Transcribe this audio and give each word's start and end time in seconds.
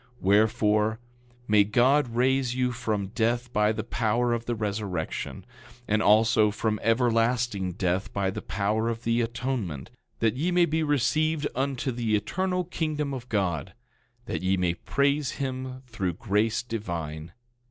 10:25 0.17 0.21
Wherefore, 0.21 0.99
may 1.47 1.63
God 1.63 2.15
raise 2.15 2.55
you 2.55 2.71
from 2.71 3.09
death 3.09 3.53
by 3.53 3.71
the 3.71 3.83
power 3.83 4.33
of 4.33 4.45
the 4.45 4.55
resurrection, 4.55 5.45
and 5.87 6.01
also 6.01 6.49
from 6.49 6.79
everlasting 6.81 7.73
death 7.73 8.11
by 8.11 8.31
the 8.31 8.41
power 8.41 8.89
of 8.89 9.03
the 9.03 9.21
atonement, 9.21 9.91
that 10.17 10.33
ye 10.35 10.49
may 10.49 10.65
be 10.65 10.81
received 10.81 11.45
into 11.55 11.91
the 11.91 12.15
eternal 12.15 12.63
kingdom 12.63 13.13
of 13.13 13.29
God, 13.29 13.75
that 14.25 14.41
ye 14.41 14.57
may 14.57 14.73
praise 14.73 15.33
him 15.33 15.83
through 15.85 16.13
grace 16.13 16.63
divine. 16.63 17.33